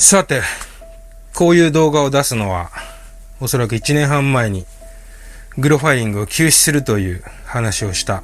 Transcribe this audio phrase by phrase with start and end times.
[0.00, 0.42] さて、
[1.34, 2.70] こういう動画を出すのは、
[3.40, 4.64] おそらく1年半前に、
[5.58, 8.22] グロファイリングを休止するという話をした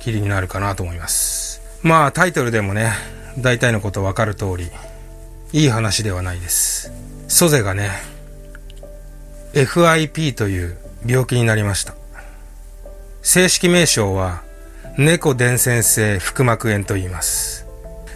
[0.00, 1.60] きりになるかなと思います。
[1.82, 2.92] まあ、タイトルでもね、
[3.36, 4.70] 大体のことわかる通り、
[5.52, 6.92] いい話ではないです。
[7.26, 7.90] ソゼがね、
[9.54, 11.94] FIP という病気になりました。
[13.22, 14.42] 正式名称は、
[14.96, 17.66] 猫伝染性腹膜炎と言います。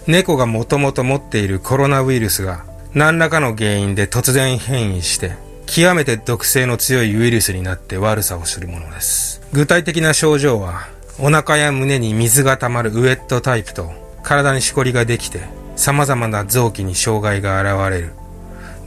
[0.06, 5.32] 猫がもともと持っているコロナウイルスが何らかの原因で突然変異して、
[5.66, 9.42] 極めて毒性の強いウイルスになって悪さをするものです。
[9.52, 15.40] 具体的な症状は、お腹や胸に水が溜まるウェットタイプと、体にしこりができて、
[15.76, 18.12] 様々な臓器に障害が現れる、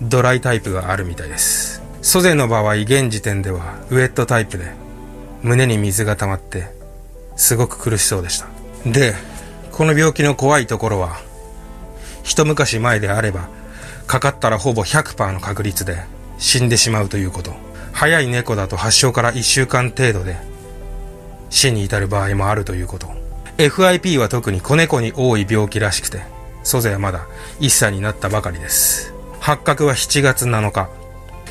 [0.02, 1.84] ドライタイプがあるみたいです。
[2.02, 4.72] ソゼの場合、現時点では、ウェットタイプで、
[5.44, 6.72] 胸に水が溜まって、
[7.36, 8.48] すごく苦しそうでした。
[8.88, 9.14] で、
[9.72, 11.20] この病気の怖いところは、
[12.24, 13.59] 一昔前であれば、
[14.10, 16.04] かかったらほぼ100%の確率で
[16.40, 17.54] 死んでしまうということ。
[17.92, 20.36] 早い猫だと発症から1週間程度で
[21.52, 23.08] 死に至る場合もあるということ。
[23.60, 26.24] FIP は特に子猫に多い病気らしくて、
[26.64, 27.28] ソゼはまだ
[27.60, 29.14] 1歳になったばかりです。
[29.40, 30.90] 発覚は7月7日。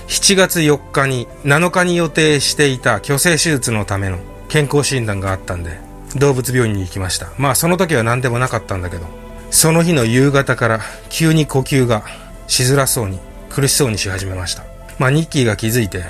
[0.09, 5.79] 7月4日に7日に予定していた虚勢手術のための健康診断があったんで、
[6.17, 7.29] 動物病院に行きました。
[7.39, 9.07] まあその時は何でもなかったんだけど、
[9.53, 12.03] その日の夕方から急に呼吸が
[12.49, 14.65] しづらそうに苦しそうにし始めました。
[14.99, 16.03] まあニッキーが気づいて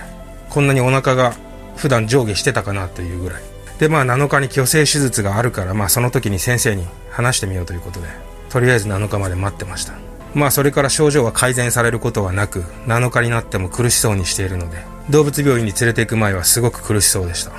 [0.48, 1.34] こんなにお腹が
[1.76, 3.42] 普段上下してたかなというぐらい。
[3.78, 8.06] でまあ7日に虚勢手術があるからまあその時に先生に話してみようということで
[8.48, 9.92] とりあえず7日まで待ってました。
[10.34, 14.78] まあそれから症状は改善されることはなく7日になっても苦しそうにしているので
[15.10, 17.58] 動物病院に連れて行く前はすごく苦しそうでした、ま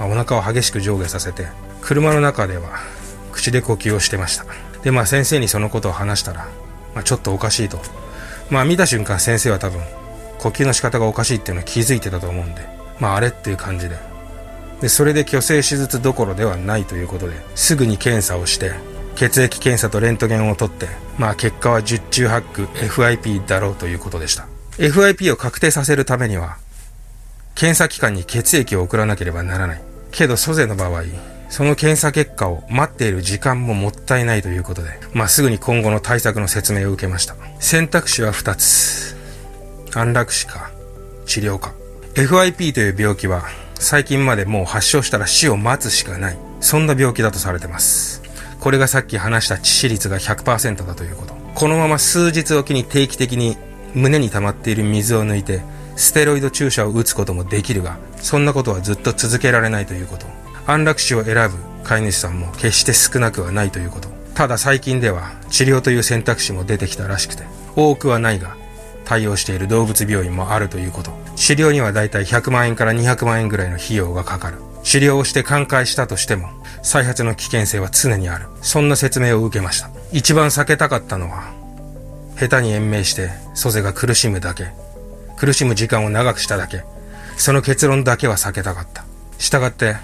[0.00, 1.46] あ、お腹を激しく上下させて
[1.80, 2.78] 車の中では
[3.32, 4.44] 口で呼吸をしてました。
[4.82, 6.46] でまあ先生にそのことを話したら、
[6.94, 7.78] まあ、ちょっとおかしいと
[8.50, 9.82] まあ見た瞬間先生は多分
[10.38, 12.66] 呼吸の仕方がおかしいっていうのは気づいてたと思うんで、
[13.00, 13.96] まああれっていう感じで。
[14.82, 18.72] で、それで虚勢手術どころではないということで、すぐに検査をして、
[19.16, 24.46] 血液検査とレントゲンを取って、まあ結果は十中八九 FIP だろうということでした。
[24.76, 26.58] FIP を確定させるためには、
[27.54, 29.82] 検査機関に血液を送らなければならない。
[30.10, 31.04] けど、ソゼの場合、
[31.54, 37.36] その検査結果を待っている時間ももったいないということで、まあ、すぐに今後の対策の説明を受けました。
[37.60, 39.16] 選択肢は2つ。
[39.94, 40.72] 安楽死か、
[41.26, 41.72] 治療か。
[42.14, 43.44] FIP という病気は、
[43.78, 46.38] 最近までもう発症したら死を待つしかない。
[46.58, 48.20] そんな病気だとされてます。
[48.58, 51.34] これがさっき話した致死率が100%だということ。
[51.54, 53.56] このまま数日おきに定期的に
[53.94, 55.62] 胸に溜まっている水を抜いて、
[55.94, 60.43] ステロイド注射を打つこともできるが、そんなことはずっと続けられないということ。
[60.66, 64.08] 安楽死を選ぶ飼い主さんも決して少なくはないということ。
[64.34, 67.44] ただ最近では治療という選択肢も出てきたらしくて、
[67.76, 68.56] 多くはないが、
[69.04, 71.12] 対応している動物病院もあるということ。
[71.36, 74.58] 治療にはだいたい100万円から200万円ぐらいの費用がかかる。
[74.82, 76.48] 治療をして寛解したとしても、
[76.82, 78.46] 再発の危険性は常にある。
[78.62, 79.90] そんな説明を受けました。
[80.12, 81.52] 一番避けたかったのは、
[82.38, 84.68] 下手に延命して、ソゼが苦しむだけ。
[85.36, 86.84] 苦しむ時間を長くしただけ。
[87.36, 89.04] その結論だけは避けたかった。
[89.38, 89.96] したって、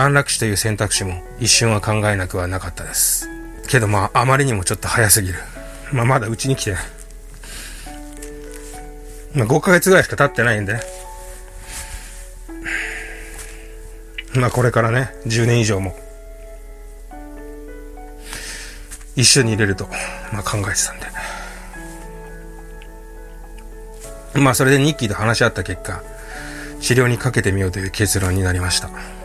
[0.00, 3.28] 安楽死という選択肢も一瞬は考えなくはなかったです。
[3.66, 5.40] けどまあ、あまりにもちょっと早すぎる。
[5.92, 6.76] まあ、まだうちに来て、
[9.34, 10.78] まあ、5ヶ月ぐらいしか経ってないんで、
[14.34, 15.96] まあ、これからね、10年以上も、
[19.16, 19.88] 一緒に入れると、
[20.32, 21.06] まあ、考えてたんで。
[24.40, 26.04] まあ、それでニッキーと話し合った結果、
[26.80, 29.17] 治療にかけてみようという結論になりました。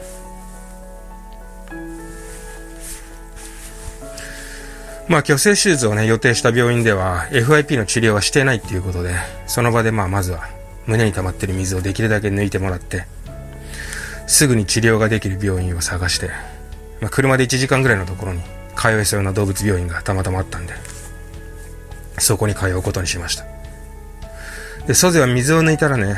[5.13, 9.13] まあ、虚勢手術をね、予定した病院では、FIP の治療はしてないっていうことで、
[9.46, 10.50] その場でまあ、まずは、
[10.88, 13.06] 胸に溜まってる水をできるだけ抜いてもらって、
[14.25, 16.31] すぐに治療ができる病院を探して、
[17.00, 18.41] まあ、車で1時間ぐらいのところに
[18.75, 20.73] 通えそうな動物病院がたまたまあったんで、
[22.18, 23.46] そこに通うことにしました。
[24.88, 26.16] で、ソゼは水を抜いたらね、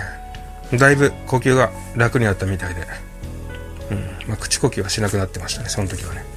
[0.71, 2.87] だいぶ呼吸が楽になったみたいで、
[3.91, 6.34] うん、まあ、口呼吸はしなくなってましたね、その時はね。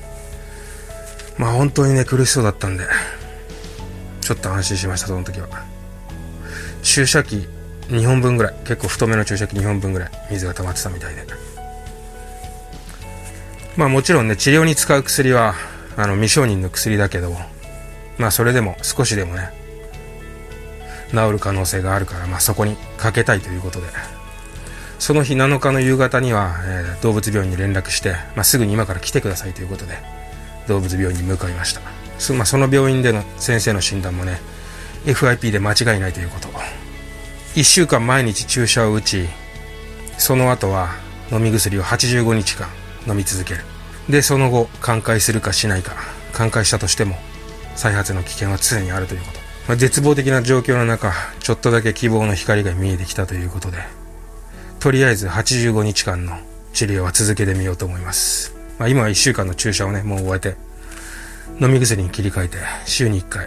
[1.38, 2.85] まあ本当にね、苦しそうだったんで、
[4.20, 5.49] ちょっと安心しました、その時は。
[6.82, 7.49] 注射器
[7.88, 11.25] 2本分ぐらい、結構太めの注射器2本分ぐらい水が溜まってたみたいで。
[13.76, 15.55] まあもちろんね、治療に使う薬は、
[15.96, 17.37] あの、未承認の薬だけど、
[18.19, 19.52] まあそれでも少しでもね、
[21.11, 23.87] 治る可能性があるから、まあそこにかけたいということで、
[24.99, 29.96] その日7日の夕方には、えー、動物病院に連絡して、まあ、すぐに今から来てくださいということで、
[30.69, 31.81] 動物病院に向かいました
[32.19, 34.41] そ,、まあ、その病院での先生の診断もね
[35.05, 36.49] FIP で間違いないということ。
[37.55, 39.26] 1週間毎日注射を打ち、
[40.19, 40.91] その後は
[41.32, 42.69] 飲み薬を85日間
[43.06, 43.61] 飲み続ける。
[44.09, 45.93] で、その後、寛解するかしないか。
[46.32, 47.17] 寛解したとしても、
[47.75, 49.38] 再発の危険は常にあるということ。
[49.69, 53.79] まあ、絶望的な状況の中、ちょっとだけ希望の光が見えてきたということで、
[54.79, 56.38] とりあえず85日間の
[56.73, 58.58] 治療は続けてみようと思います。
[58.79, 60.57] まあ、今は1週間の注射をね、もう終えて、
[61.61, 63.47] 飲み薬に切り替えて、週に1回、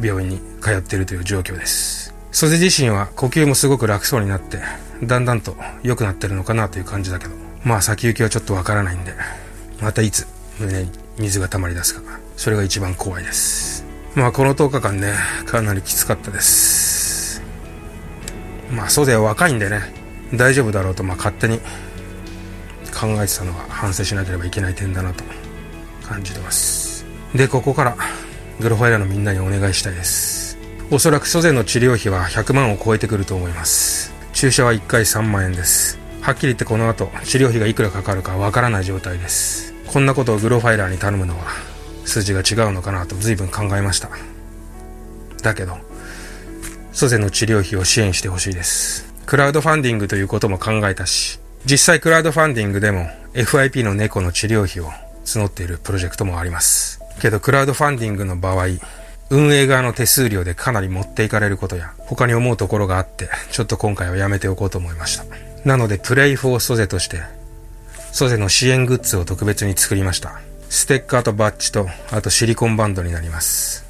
[0.00, 2.14] 病院に通っているという状況です。
[2.30, 4.60] ソゼ自身は呼吸もすごく楽そうになって、
[5.02, 7.34] だんだんと良くなってるのかなという感じだけど、
[7.64, 9.14] まあ先行きはちょっとわからないんで、
[9.80, 10.26] またいつ
[10.58, 12.02] 胸に水が溜まり出すか、
[12.36, 13.86] それが一番怖いです。
[14.14, 15.14] まあこの10日間ね、
[15.46, 17.42] かなりきつかったです。
[18.70, 19.80] まあソゼは若いんでね、
[20.34, 21.60] 大丈夫だろうとまあ勝手に
[22.96, 25.22] 考えてたのは反省しなければいけない点だなと
[26.02, 27.04] 感じてます。
[27.34, 27.96] でここから
[28.58, 30.56] グロファイラのみんなにお願いしたいです。
[30.90, 34.14] おそらく祖先の治療費は100万を超えてくると思います。
[34.32, 35.98] 注射は1回3万円です。
[36.22, 39.74] はっきり言ってこの後治療費がいくらかかるかわからない状態です。
[39.86, 41.44] こんなことをグロファイラーに頼むのは
[42.06, 44.08] 数字が違うのかなと随分考えました。
[45.42, 45.76] だけど
[46.92, 49.12] 祖先の治療費を支援してほしいです。
[49.26, 54.90] クラウドファンディングということも考えたし実際クラウドファンディングでも FIP の猫の治療費を
[55.24, 57.00] 募っているプロジェクトもあります。
[57.20, 58.66] けどクラウドファンディングの場合、
[59.30, 65.24] 運営側の手数料でかなり持っていかれることや、他に思うところがあって、ちょっと今回はやめておこうと思いました。
[65.64, 67.22] なので、プレイフォーソゼとして、
[68.12, 70.40] ソゼの支援グッズを特別に作りました。
[70.68, 73.84] ステッカーとバッジと、あとシリコンバンドになります。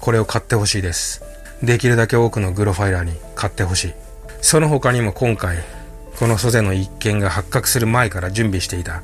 [0.00, 1.22] これを買ってほしいです。
[1.62, 3.94] できるだけ多くのグロファイラーに買ってほしい。
[4.42, 5.58] その他にも今回、
[6.20, 9.02] このソゼの一件が発覚する前から準備していた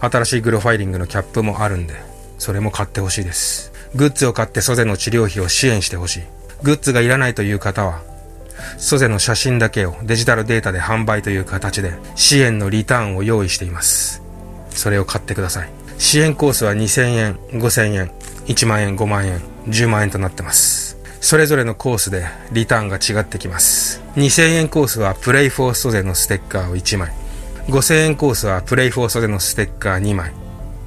[0.00, 1.94] 新しいグロファイリングのキャップもあるんで、
[2.38, 3.72] それも買ってほしいです。
[3.94, 6.22] グッズを買ってソゼの治療費を支援してほしい。
[6.62, 8.02] グッズがいらないという方は、
[8.78, 14.22] ソゼの写真だけをデジタルデータで販売という形で支援のリターンを用意しています。
[14.70, 15.70] それを買ってください。
[15.98, 18.10] 支援コースは2000円、5000円、
[18.46, 20.95] 1万円、5万円、10万円となってます。
[21.20, 24.02] それぞれのコースでリターンが違ってきます。
[24.16, 27.12] 2000円コースはプレイフォーストでのステッカーを1枚。
[27.68, 30.32] 5000円コースはプレイフォーストでのステッカー2枚。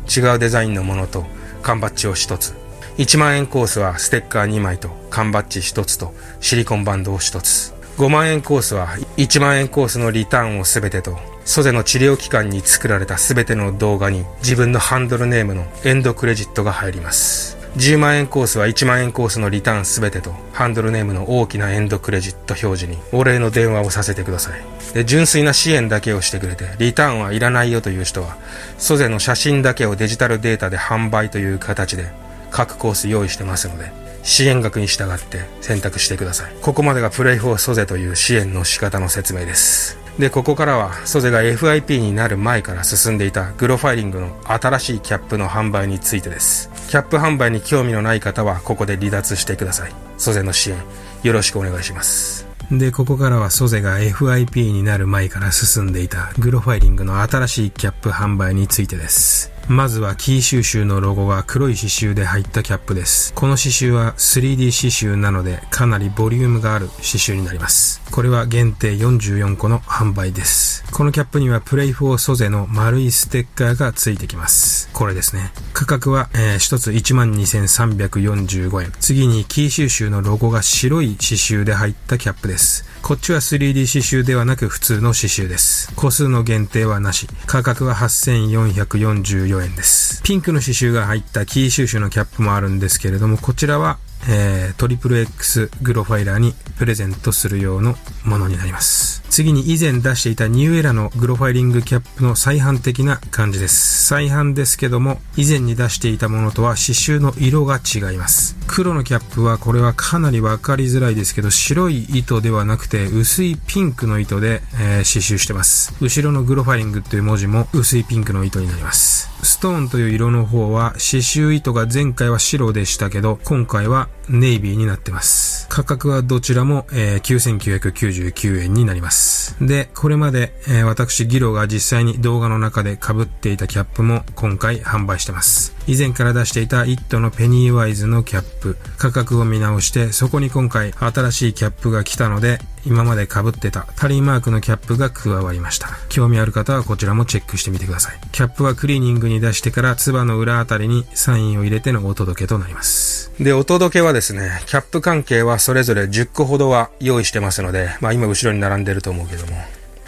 [0.07, 1.25] 違うデザインのものと
[1.61, 2.53] 缶バッジを1つ。
[2.97, 7.73] 1万円コースはステッカー2枚と缶バッジ1つとシリコンバンドを1つ。
[7.97, 8.87] 5万円コースは
[9.17, 17.58] 1万円コースのリターンを全てと、ソゼの治療期間に作られた全ての動画に自分のハンドルネームのエンドクレジットが入ります。
[17.77, 24.61] 10万円コースは1万円コースのリターンすべてと、ハンドルネームの大きなエンドクレジット表示にお礼の電話をさせてください。
[24.93, 28.37] で、純粋な支援だけをしてくれて、リターンはいらないよという人は、
[28.77, 32.11] ソゼの写真だけをデジタルデータで販売という形で、
[32.49, 33.91] 各コース用意してますので、
[34.23, 36.53] 支援額に従って選択してください。
[36.61, 39.97] ここまでがプレイフォーソゼという支援の仕方の説明です。
[40.17, 46.69] で、ここからは、ソゼが FIP になる前から進んでいたグロファイリングの新しいキャップの販売についてです。
[46.89, 49.93] キャップ販売に興味のない方は、ここで離脱してください。
[50.17, 50.77] ソゼの支援、
[51.21, 52.47] よろしくお願いします。
[52.71, 59.58] で、ここからはソゼが FIP になる前から進んでいたグロファイリングの新しいキャップ販売についてです。
[59.69, 63.31] まずはキー収集のロゴが黒い刺繍で入ったキャップです。
[63.35, 68.01] この刺繍は 3D 刺繍なのでかなりボリュームがある刺繍になります。
[68.09, 70.83] これは限定44個の販売です。
[70.91, 74.89] このキャップにはプレイフォーソゼの丸いステッカーがついてきます。
[74.91, 75.51] これですね。
[75.73, 78.91] 価格は、えー、1つ12,345円。
[78.99, 82.89] 次にキー収集のロゴが白い刺繍で入ったキャップです。
[83.01, 85.93] こっちは 3D 刺繍ではなく普通の刺繍です。
[85.95, 87.27] 個数の限定はなし。
[87.45, 90.23] 価格は8444円です。
[90.23, 93.97] ピンクの刺繍が入ったキー収集のキャップもあるんですけれども、こちらは
[94.27, 99.23] えー、トリプル X グロファイラーにプレゼントする用のものになります。
[99.29, 104.05] 次に以前出していた New Era のグロファイリングキャップの再販的な感じです。
[104.05, 108.57] 再販ですけども、以前に出していたものとは刺繍の色が違います。
[108.67, 115.93] 黒のキャップはこれはかなりわかりづらいですけど、白い糸ではなくて薄いピンクの糸で、えー、刺繍してます。
[116.01, 119.29] 後ろのグロファイリングという文字も薄いピンクの糸になります。
[119.43, 125.58] ストーンという色の方は刺繍糸が前回は白でしたけど、今回はネイビーになってます。
[125.69, 129.55] 価格はどちらも、え、9999円になります。
[129.61, 135.75] で、これまで、え、私ギロが実際に動画の中で被っていたキャップも今回販売してます。
[135.87, 145.89] 以前から出していたイットのペニーワイズのキャップ、価格を見直して、そこに今回新しいキャップが来たので、今まで被ってたタリーマークのキャップが加わりました。
[146.07, 148.19] 興味ある方はこちらもチェックしてみてください。
[148.31, 153.31] キャップはクリーニングに出してから、ツバの裏あたりにサインを入れてのお届けとなります。
[153.39, 159.53] で、お届けはですね、キャップ関係ははそれぞれ10個ほどは用意してますので、まあ今後ろに並んでると思うけども、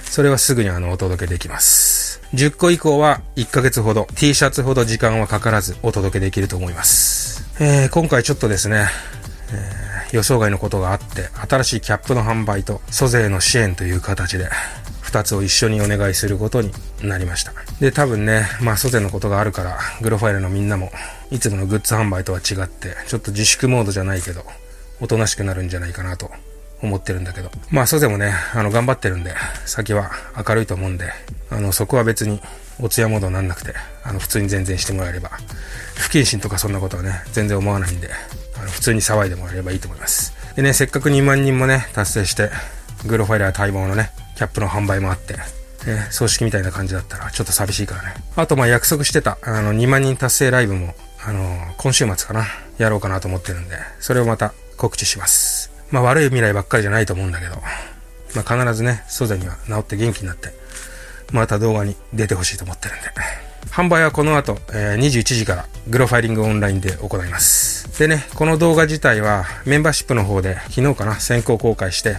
[0.02, 2.22] それはすぐにあのお届けできます。
[2.34, 7.44] 10個以降は1ヶ月ほど、T シャツほど時間はかからずお届けできると思います。
[7.60, 8.88] えー、今回ちょっとですね、
[9.52, 14.50] えー、予想外のことがあって、新しいキャップの販売と、租税の支援という形で、
[15.02, 16.72] 二つを一緒にお願いすることに
[17.04, 17.52] なりました。
[17.82, 20.90] で、多分ね、まあ、租税のことがあるから、グロファイルのみんなも、
[21.32, 24.46] いつものグッズ販売とは違って、ちょっと自粛モードじゃないけど、
[25.02, 26.32] おとなしくなるんじゃないかなと
[26.82, 27.52] 思ってるんだけど。
[27.70, 29.34] まあ、租税もね、あの、頑張ってるんで、
[29.66, 30.12] 先は
[30.48, 31.12] 明るいと思うんで、
[31.50, 32.42] あの、そこは別に、
[32.80, 35.32] お通夜モードになんなくて、あの、普通に全然してもらえれば、
[35.96, 38.10] 不謹慎とかそんなことはね、全然思わないんで、
[38.58, 40.34] あの、普通に騒いでもらえればいいと思います。
[40.56, 42.50] でね、せっかく2万人もね、達成して、
[43.06, 45.36] グロファイラー待望のね、キャップの販売もあって、
[45.88, 48.14] え葬式みたいな感じだったらちょっと寂しいからね。
[48.36, 50.94] あとまあ約束してた、あの2万人達成ライブも、
[51.24, 52.46] あの今週末かな、
[52.78, 55.72] やろうかなと思ってるんで、それをまた告知します。
[55.92, 57.56] まあ悪い未来ばっかりじゃないと思うんだけど、
[58.36, 60.50] まあ必ずね、ソゼには治って元気になって、
[61.32, 63.04] また動画に出てほしいと思ってるんで。
[63.70, 68.00] 販売はこの後、えー、21時からグロファイリングオンラインで行います。
[68.00, 72.18] でね、この動画自体はメンバーシップの方で昨日かな先行公開して、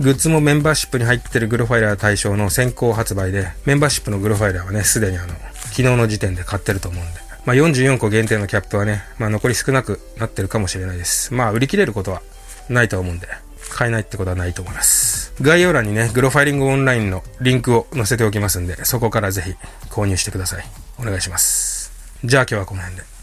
[0.00, 7.23] グッズもメンバーシップに入ってるグロファイラー対象の先行発売で、メンバーシップのグロファイラーはね、すでにあの、昨日の時点で買ってると思うんで。
[7.44, 11.34] まあ、44個限定のキャップはね、まあ、残り少なくなってるかもしれないです。
[11.34, 12.22] まあ、売り切れることは
[12.68, 13.28] ないと思うんで、
[13.70, 15.34] 買えないってことはないと思います。
[15.40, 19.54] 概要欄にね、グロファイリングオンラインのリンクを載せておきますんで、そこからぜひ
[19.90, 20.64] 購入してください。
[20.98, 21.92] お願いします。
[22.24, 23.13] じゃあ今日はこの辺で。